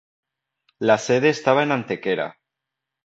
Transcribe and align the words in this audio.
La 0.79 0.97
sede 0.97 1.29
estaba 1.29 1.61
en 1.61 1.71
Antequera. 1.73 2.39